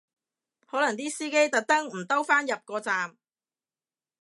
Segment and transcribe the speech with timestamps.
[0.65, 3.15] 可能啲司機唔特登兜入個站